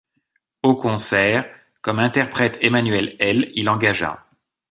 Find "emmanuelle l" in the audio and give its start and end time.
2.61-3.51